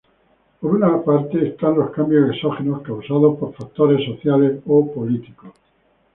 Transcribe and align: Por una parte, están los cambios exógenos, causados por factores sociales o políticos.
Por 0.59 0.71
una 0.73 0.99
parte, 1.03 1.49
están 1.49 1.75
los 1.77 1.91
cambios 1.91 2.31
exógenos, 2.31 2.81
causados 2.81 3.37
por 3.37 3.53
factores 3.53 4.03
sociales 4.03 4.59
o 4.65 4.91
políticos. 4.91 5.53